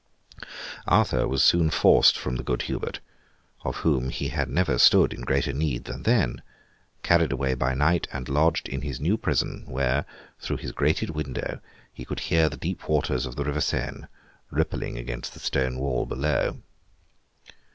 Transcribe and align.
Arthur 0.87 1.27
was 1.27 1.43
soon 1.43 1.69
forced 1.69 2.17
from 2.17 2.35
the 2.35 2.41
good 2.43 2.63
Hubert—of 2.63 3.75
whom 3.75 4.09
he 4.09 4.29
had 4.29 4.49
never 4.49 4.79
stood 4.79 5.13
in 5.13 5.21
greater 5.21 5.53
need 5.53 5.83
than 5.85 6.01
then—carried 6.01 7.31
away 7.31 7.53
by 7.53 7.75
night, 7.75 8.07
and 8.11 8.27
lodged 8.27 8.67
in 8.67 8.81
his 8.81 8.99
new 8.99 9.15
prison: 9.15 9.63
where, 9.67 10.05
through 10.39 10.57
his 10.57 10.71
grated 10.71 11.11
window, 11.11 11.59
he 11.93 12.03
could 12.03 12.21
hear 12.21 12.49
the 12.49 12.57
deep 12.57 12.89
waters 12.89 13.27
of 13.27 13.35
the 13.35 13.43
river 13.45 13.61
Seine, 13.61 14.07
rippling 14.49 14.97
against 14.97 15.35
the 15.35 15.39
stone 15.39 15.77
wall 15.77 16.07
below. 16.07 16.57